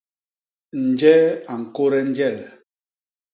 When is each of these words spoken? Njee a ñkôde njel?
Njee 0.87 1.23
a 1.51 1.53
ñkôde 1.61 1.99
njel? 2.09 2.37